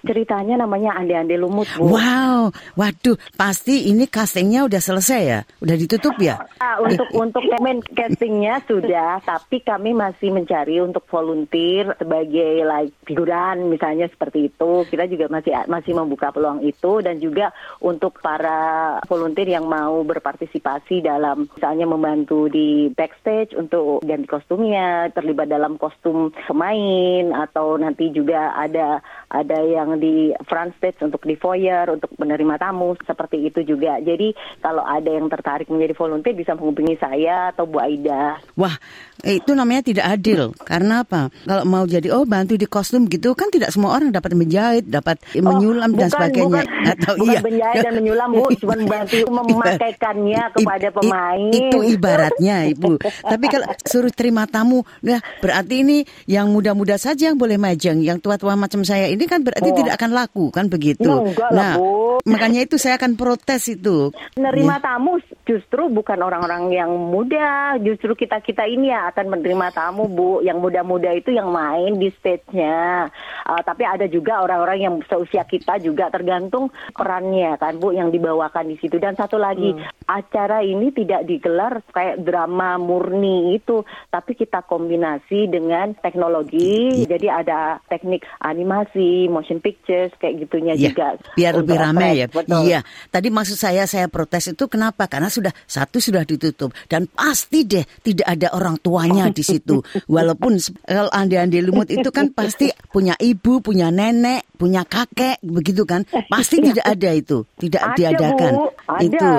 Ceritanya 0.04 0.60
namanya 0.60 1.00
Ande-Ande 1.00 1.40
Lumut, 1.40 1.64
Bu. 1.80 1.96
Wow, 1.96 2.52
waduh, 2.76 3.16
pasti 3.40 3.88
ini 3.88 4.04
castingnya 4.04 4.68
udah 4.68 4.80
selesai 4.80 5.20
ya? 5.24 5.40
Udah 5.64 5.76
ditutup 5.80 6.14
ya? 6.20 6.44
Nah, 6.60 6.84
untuk 6.84 7.08
untuk 7.16 7.42
main 7.60 7.80
castingnya 7.80 8.60
sudah, 8.68 9.24
tapi 9.24 9.64
kami 9.64 9.96
masih 9.96 10.28
mencari 10.28 10.76
untuk 10.84 11.08
volunteer 11.08 11.96
sebagai 11.96 12.62
like 12.68 12.92
figuran 13.08 13.72
misalnya 13.72 14.12
seperti 14.12 14.52
itu. 14.52 14.84
Kita 14.84 15.08
juga 15.08 15.32
masih 15.32 15.52
masih 15.64 15.92
membuka 15.96 16.28
peluang 16.30 16.60
itu 16.60 17.00
dan 17.00 17.16
juga 17.16 17.56
untuk 17.80 18.20
para 18.20 19.00
volunteer 19.08 19.48
yang 19.56 19.64
mau 19.64 20.04
berpartisipasi 20.04 21.00
dalam 21.00 21.48
misalnya 21.48 21.88
membantu 21.88 22.52
di 22.52 22.92
backstage 22.92 23.56
untuk 23.56 24.04
ganti 24.04 24.28
kostumnya, 24.28 25.08
terlibat 25.16 25.48
dalam 25.48 25.80
kostum 25.80 26.28
pemain 26.44 27.32
atau 27.32 27.80
nanti 27.80 28.12
juga 28.12 28.52
ada 28.52 29.00
ada 29.32 29.58
yang 29.64 29.93
di 29.98 30.30
front 30.46 30.74
stage 30.78 31.00
untuk 31.02 31.22
di 31.24 31.34
foyer 31.38 31.90
untuk 31.90 32.12
menerima 32.16 32.56
tamu 32.60 32.94
seperti 33.02 33.48
itu 33.48 33.60
juga. 33.64 33.98
Jadi 34.00 34.32
kalau 34.60 34.84
ada 34.84 35.10
yang 35.10 35.26
tertarik 35.28 35.68
menjadi 35.68 35.94
volunteer 35.96 36.34
bisa 36.36 36.54
menghubungi 36.54 36.96
saya 37.00 37.50
atau 37.54 37.66
Bu 37.68 37.80
Aida. 37.80 38.38
Wah, 38.54 38.76
itu 39.24 39.56
namanya 39.56 39.82
tidak 39.86 40.06
adil. 40.06 40.52
Karena 40.62 41.02
apa? 41.02 41.32
Kalau 41.44 41.64
mau 41.64 41.84
jadi 41.84 42.12
oh 42.12 42.26
bantu 42.28 42.54
di 42.54 42.66
kostum 42.68 43.06
gitu 43.08 43.32
kan 43.32 43.48
tidak 43.50 43.70
semua 43.72 43.96
orang 43.96 44.10
dapat 44.12 44.36
menjahit, 44.36 44.84
dapat 44.86 45.18
oh, 45.38 45.42
menyulam 45.42 45.90
bukan, 45.92 46.00
dan 46.00 46.08
sebagainya. 46.10 46.62
Bukan, 46.62 46.66
atau 46.94 47.12
bukan 47.18 47.32
iya. 47.32 47.40
menjahit 47.40 47.82
dan 47.82 47.94
menyulam 47.98 48.28
Bu, 48.34 48.46
cuma 48.60 48.74
bantu 48.84 49.16
memakaikannya 49.28 50.42
kepada 50.54 50.88
pemain. 50.92 51.52
Itu 51.52 51.78
ibaratnya 51.82 52.56
Ibu. 52.70 52.92
Tapi 53.32 53.46
kalau 53.48 53.66
suruh 53.84 54.12
terima 54.12 54.44
tamu, 54.46 54.82
nah 55.00 55.18
berarti 55.40 55.82
ini 55.82 55.98
yang 56.28 56.50
muda-muda 56.52 56.96
saja 57.00 57.32
yang 57.32 57.38
boleh 57.38 57.56
majang, 57.56 58.00
yang 58.00 58.18
tua-tua 58.20 58.54
macam 58.54 58.82
saya 58.84 59.08
ini 59.08 59.24
kan 59.24 59.42
berarti 59.42 59.70
oh. 59.70 59.76
Tidak 59.84 59.96
akan 60.00 60.10
laku 60.16 60.44
kan 60.50 60.66
begitu. 60.72 61.12
Enggak 61.12 61.50
nah, 61.52 61.56
lah, 61.56 61.74
Bu. 61.78 62.24
makanya 62.26 62.60
itu 62.64 62.76
saya 62.80 62.96
akan 62.96 63.14
protes 63.14 63.68
itu. 63.68 64.10
Menerima 64.34 64.74
ya. 64.80 64.82
tamu 64.82 65.20
justru 65.44 65.92
bukan 65.92 66.16
orang-orang 66.24 66.72
yang 66.72 66.90
muda, 66.96 67.76
justru 67.84 68.16
kita-kita 68.16 68.64
ini 68.64 68.88
ya 68.88 69.12
akan 69.12 69.36
menerima 69.36 69.68
tamu, 69.76 70.08
Bu. 70.08 70.40
Yang 70.40 70.58
muda-muda 70.60 71.12
itu 71.12 71.36
yang 71.36 71.52
main 71.52 72.00
di 72.00 72.08
stage-nya. 72.16 73.12
Uh, 73.44 73.60
tapi 73.60 73.84
ada 73.84 74.08
juga 74.08 74.40
orang-orang 74.40 74.78
yang 74.80 74.94
seusia 75.04 75.44
kita 75.44 75.76
juga 75.84 76.08
tergantung 76.08 76.72
perannya 76.96 77.60
kan, 77.60 77.76
Bu, 77.76 77.92
yang 77.92 78.08
dibawakan 78.08 78.72
di 78.72 78.76
situ. 78.80 78.96
Dan 78.96 79.20
satu 79.20 79.36
lagi, 79.36 79.76
hmm. 79.76 80.08
acara 80.08 80.64
ini 80.64 80.88
tidak 80.96 81.28
digelar 81.28 81.84
kayak 81.92 82.24
drama 82.24 82.80
murni 82.80 83.60
itu, 83.60 83.84
tapi 84.08 84.32
kita 84.32 84.64
kombinasi 84.64 85.52
dengan 85.52 85.92
teknologi. 86.00 87.04
Jadi 87.04 87.28
ada 87.28 87.84
teknik 87.92 88.24
animasi, 88.40 89.28
motion 89.28 89.60
pictures 89.60 90.10
kayak 90.16 90.48
gitunya 90.48 90.72
ya, 90.72 90.88
juga. 90.88 91.06
Biar 91.36 91.52
lebih 91.60 91.76
ramai 91.76 92.24
ya. 92.24 92.26
Betul. 92.32 92.64
Iya. 92.64 92.80
Tadi 93.12 93.28
maksud 93.28 93.60
saya 93.60 93.84
saya 93.84 94.08
protes 94.08 94.48
itu 94.48 94.64
kenapa? 94.72 95.04
Karena 95.04 95.33
sudah 95.34 95.50
satu 95.66 95.98
sudah 95.98 96.22
ditutup 96.22 96.70
dan 96.86 97.10
pasti 97.10 97.66
deh 97.66 97.82
tidak 98.06 98.26
ada 98.30 98.54
orang 98.54 98.78
tuanya 98.78 99.26
di 99.34 99.42
situ. 99.42 99.82
Walaupun 100.06 100.62
kalau 100.86 101.10
andi-andi 101.10 101.58
lumut 101.58 101.90
itu 101.90 102.14
kan 102.14 102.30
pasti 102.30 102.70
punya 102.94 103.18
ibu, 103.18 103.58
punya 103.58 103.90
nenek, 103.90 104.46
punya 104.54 104.86
kakek 104.86 105.42
begitu 105.42 105.82
kan. 105.82 106.06
Pasti 106.30 106.62
tidak 106.62 106.86
ada 106.86 107.10
itu, 107.10 107.42
tidak 107.58 107.82
ada, 107.82 107.96
diadakan. 107.98 108.52
Bu, 108.54 108.64
ada. 108.86 109.02
Itu. 109.02 109.32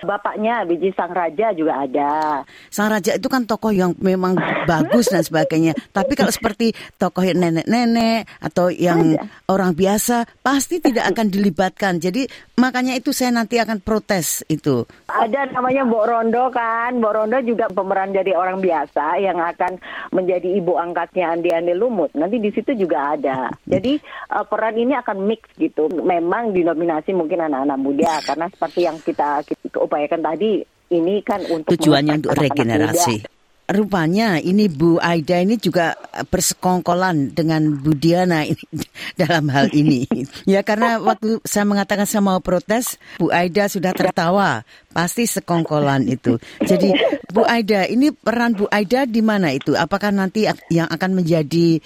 Bapaknya 0.00 0.64
biji 0.64 0.90
sang 0.96 1.12
raja 1.12 1.52
juga 1.52 1.84
ada. 1.84 2.42
Sang 2.72 2.88
raja 2.88 3.16
itu 3.16 3.28
kan 3.28 3.44
tokoh 3.44 3.72
yang 3.72 3.92
memang 4.00 4.36
bagus 4.64 5.12
dan 5.12 5.20
sebagainya. 5.20 5.76
Tapi 5.96 6.16
kalau 6.16 6.32
seperti 6.32 6.72
tokoh 6.96 7.24
yang 7.24 7.40
nenek-nenek 7.40 8.24
atau 8.40 8.72
yang 8.72 9.16
ada. 9.16 9.28
orang 9.52 9.76
biasa 9.76 10.24
pasti 10.40 10.80
tidak 10.80 11.12
akan 11.12 11.28
dilibatkan. 11.28 12.00
Jadi 12.00 12.24
makanya 12.56 12.96
itu 12.96 13.12
saya 13.12 13.32
nanti 13.34 13.60
akan 13.60 13.80
protes 13.84 14.44
itu. 14.48 14.88
Ada 15.08 15.52
namanya 15.52 15.84
Mbok 15.84 16.04
Rondo 16.08 16.44
kan. 16.52 16.96
Mbok 16.96 17.12
Rondo 17.12 17.38
juga 17.44 17.68
pemeran 17.68 18.12
jadi 18.12 18.32
orang 18.36 18.60
biasa 18.60 19.20
yang 19.20 19.38
akan 19.40 19.76
menjadi 20.12 20.48
ibu 20.56 20.76
angkatnya 20.76 21.32
Andi 21.32 21.50
Andi 21.52 21.74
Lumut. 21.76 22.12
Nanti 22.16 22.40
di 22.40 22.50
situ 22.52 22.72
juga 22.76 23.16
ada. 23.16 23.52
Jadi 23.68 24.00
uh, 24.32 24.44
peran 24.48 24.76
ini 24.76 24.96
akan 24.96 25.28
mix 25.28 25.44
gitu. 25.56 25.88
Memang 25.90 26.52
dinominasi 26.56 27.12
mungkin 27.12 27.44
anak-anak 27.44 27.78
muda 27.78 28.12
karena 28.24 28.46
seperti 28.52 28.80
yang 28.86 28.96
kita, 29.00 29.42
kita 29.44 29.78
upayakan 29.90 30.22
tadi 30.22 30.62
ini 30.94 31.18
kan 31.26 31.42
untuk 31.50 31.74
tujuannya 31.74 32.22
untuk 32.22 32.38
regenerasi. 32.38 33.26
rupanya 33.70 34.42
ini 34.42 34.66
Bu 34.66 34.98
Aida 34.98 35.38
ini 35.38 35.54
juga 35.54 35.94
bersekongkolan 36.26 37.38
dengan 37.38 37.70
Bu 37.78 37.94
Diana 37.94 38.42
ini 38.42 38.58
dalam 39.20 39.46
hal 39.50 39.70
ini. 39.70 40.10
ya 40.50 40.66
karena 40.66 40.98
waktu 40.98 41.38
saya 41.46 41.66
mengatakan 41.66 42.06
saya 42.06 42.22
mau 42.22 42.42
protes, 42.42 42.98
Bu 43.22 43.30
Aida 43.30 43.70
sudah 43.70 43.94
tertawa. 43.94 44.66
Pasti 44.90 45.30
sekongkolan 45.30 46.10
itu. 46.10 46.42
Jadi 46.66 46.90
Bu 47.34 47.46
Aida, 47.46 47.86
ini 47.86 48.10
peran 48.10 48.58
Bu 48.58 48.66
Aida 48.74 49.06
di 49.06 49.22
mana 49.22 49.54
itu? 49.54 49.78
Apakah 49.78 50.10
nanti 50.10 50.50
yang 50.66 50.90
akan 50.90 51.22
menjadi 51.22 51.78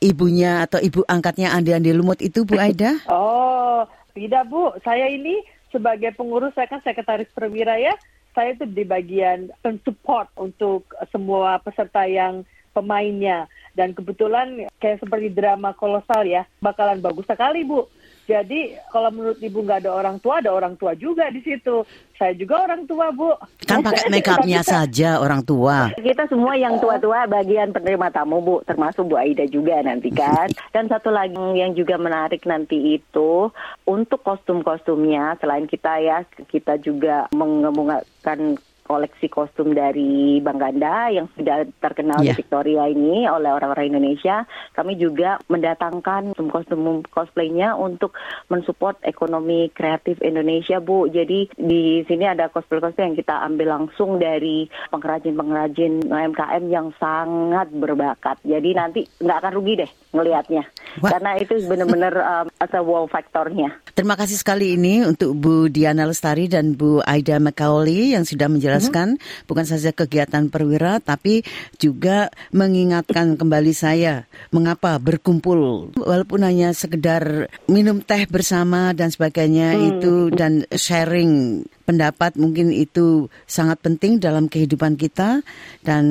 ibunya 0.00 0.64
atau 0.64 0.80
ibu 0.80 1.04
angkatnya 1.04 1.52
Andi 1.52 1.76
Andi 1.76 1.92
Lumut 1.92 2.24
itu 2.24 2.48
Bu 2.48 2.56
Aida? 2.56 2.96
Oh, 3.12 3.84
tidak 4.16 4.48
Bu. 4.48 4.72
Saya 4.80 5.12
ini 5.12 5.44
sebagai 5.78 6.10
pengurus, 6.18 6.50
saya 6.58 6.66
kan 6.66 6.82
sekretaris 6.82 7.30
perwira 7.30 7.78
ya 7.78 7.94
saya 8.38 8.54
itu 8.54 8.70
di 8.70 8.86
bagian 8.86 9.50
support 9.82 10.30
untuk 10.38 10.86
semua 11.10 11.58
peserta 11.58 12.06
yang 12.06 12.46
pemainnya. 12.70 13.50
Dan 13.74 13.98
kebetulan 13.98 14.70
kayak 14.78 15.02
seperti 15.02 15.34
drama 15.34 15.74
kolosal 15.74 16.22
ya, 16.22 16.46
bakalan 16.62 17.02
bagus 17.02 17.26
sekali 17.26 17.66
Bu. 17.66 17.90
Jadi 18.28 18.76
kalau 18.92 19.08
menurut 19.08 19.40
ibu 19.40 19.64
nggak 19.64 19.88
ada 19.88 19.92
orang 19.96 20.20
tua, 20.20 20.44
ada 20.44 20.52
orang 20.52 20.76
tua 20.76 20.92
juga 20.92 21.32
di 21.32 21.40
situ. 21.40 21.80
Saya 22.12 22.36
juga 22.36 22.60
orang 22.60 22.84
tua, 22.84 23.08
Bu. 23.08 23.32
Kan 23.64 23.80
pakai 23.80 24.12
make 24.12 24.28
upnya 24.28 24.60
saja 24.60 25.16
orang 25.16 25.40
tua. 25.40 25.88
Kita 25.96 26.28
semua 26.28 26.52
yang 26.60 26.76
tua-tua 26.76 27.24
bagian 27.24 27.72
penerima 27.72 28.12
tamu, 28.12 28.44
Bu. 28.44 28.56
Termasuk 28.68 29.08
Bu 29.08 29.16
Aida 29.16 29.48
juga 29.48 29.80
nanti 29.80 30.12
kan. 30.12 30.52
Dan 30.76 30.92
satu 30.92 31.08
lagi 31.08 31.40
yang 31.56 31.72
juga 31.72 31.96
menarik 31.96 32.44
nanti 32.44 33.00
itu, 33.00 33.48
untuk 33.88 34.20
kostum-kostumnya, 34.20 35.40
selain 35.40 35.64
kita 35.64 35.96
ya, 36.04 36.20
kita 36.52 36.76
juga 36.84 37.32
mengemukakan 37.32 38.60
koleksi 38.88 39.28
kostum 39.28 39.76
dari 39.76 40.40
Bang 40.40 40.56
Ganda 40.56 41.12
yang 41.12 41.28
sudah 41.36 41.68
terkenal 41.78 42.24
yeah. 42.24 42.32
di 42.32 42.40
Victoria 42.40 42.88
ini 42.88 43.28
oleh 43.28 43.52
orang-orang 43.52 43.92
Indonesia. 43.92 44.48
Kami 44.72 44.96
juga 44.96 45.36
mendatangkan 45.52 46.32
kostum-kostum 46.32 47.04
cosplaynya 47.12 47.76
untuk 47.76 48.16
mensupport 48.48 48.96
ekonomi 49.04 49.68
kreatif 49.76 50.24
Indonesia, 50.24 50.80
Bu. 50.80 51.12
Jadi 51.12 51.52
di 51.60 52.00
sini 52.08 52.24
ada 52.24 52.48
cosplay-cosplay 52.48 53.12
yang 53.12 53.18
kita 53.20 53.44
ambil 53.44 53.76
langsung 53.76 54.16
dari 54.16 54.64
pengrajin-pengrajin 54.88 56.08
UMKM 56.08 56.64
yang 56.72 56.88
sangat 56.96 57.68
berbakat. 57.68 58.40
Jadi 58.40 58.70
nanti 58.72 59.00
nggak 59.20 59.38
akan 59.44 59.52
rugi 59.52 59.84
deh 59.84 59.90
ngelihatnya. 60.16 60.64
Karena 61.04 61.36
itu 61.36 61.60
benar-benar 61.68 62.14
um, 62.32 62.46
as 62.56 62.72
wow 62.72 63.04
faktornya. 63.04 63.76
Terima 63.98 64.14
kasih 64.14 64.38
sekali 64.38 64.78
ini 64.78 65.02
untuk 65.02 65.34
Bu 65.34 65.66
Diana 65.66 66.06
Lestari 66.06 66.46
dan 66.46 66.78
Bu 66.78 67.02
Aida 67.02 67.42
McCauley 67.42 68.14
yang 68.14 68.22
sudah 68.22 68.46
menjelaskan 68.46 68.68
menjelaskan 68.68 69.16
hmm. 69.16 69.46
bukan 69.48 69.64
saja 69.64 69.90
kegiatan 69.96 70.44
perwira 70.52 71.00
tapi 71.00 71.42
juga 71.80 72.28
mengingatkan 72.54 73.40
kembali 73.40 73.72
saya 73.72 74.28
mengapa 74.54 75.00
berkumpul 75.00 75.90
walaupun 75.96 76.44
hanya 76.44 76.76
sekedar 76.76 77.48
minum 77.66 78.04
teh 78.04 78.28
bersama 78.28 78.92
dan 78.92 79.08
sebagainya 79.08 79.74
hmm. 79.74 79.82
itu 79.88 80.14
dan 80.36 80.68
sharing 80.68 81.64
pendapat 81.88 82.36
mungkin 82.36 82.68
itu 82.70 83.32
sangat 83.48 83.80
penting 83.80 84.20
dalam 84.20 84.46
kehidupan 84.46 85.00
kita 85.00 85.40
dan 85.80 86.04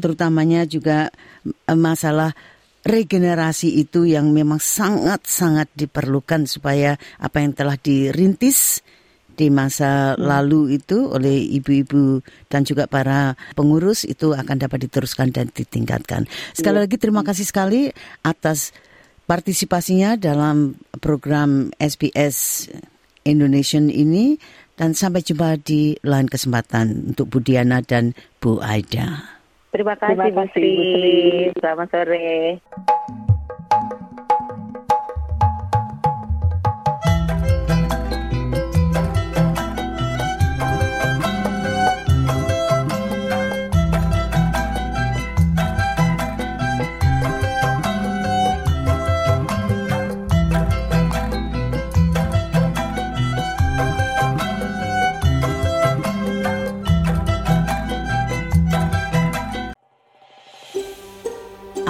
terutamanya 0.00 0.64
juga 0.64 1.12
masalah 1.68 2.32
regenerasi 2.88 3.84
itu 3.84 4.08
yang 4.08 4.32
memang 4.32 4.56
sangat-sangat 4.56 5.68
diperlukan 5.76 6.48
supaya 6.48 6.96
apa 7.20 7.44
yang 7.44 7.52
telah 7.52 7.76
dirintis 7.76 8.80
di 9.38 9.54
masa 9.54 10.16
hmm. 10.16 10.18
lalu 10.18 10.82
itu 10.82 11.06
oleh 11.06 11.38
ibu-ibu 11.62 12.24
dan 12.50 12.66
juga 12.66 12.90
para 12.90 13.38
pengurus 13.54 14.02
itu 14.02 14.34
akan 14.34 14.56
dapat 14.58 14.90
diteruskan 14.90 15.30
dan 15.30 15.46
ditingkatkan. 15.54 16.26
Sekali 16.56 16.82
lagi 16.82 16.98
terima 16.98 17.22
kasih 17.22 17.46
sekali 17.46 17.86
atas 18.26 18.74
partisipasinya 19.30 20.18
dalam 20.18 20.74
program 20.98 21.70
SBS 21.78 22.66
Indonesian 23.22 23.92
ini 23.92 24.40
dan 24.74 24.98
sampai 24.98 25.22
jumpa 25.22 25.60
di 25.62 25.94
lain 26.02 26.26
kesempatan 26.26 27.14
untuk 27.14 27.30
Bu 27.30 27.38
Diana 27.38 27.78
dan 27.78 28.18
Bu 28.42 28.58
Aida. 28.58 29.37
Terima 29.68 29.94
kasih, 30.00 30.16
Terima 30.16 30.28
kasih 30.32 30.68
Bu 30.72 30.82
Sri. 30.96 31.16
Selamat 31.60 31.88
sore. 31.92 33.27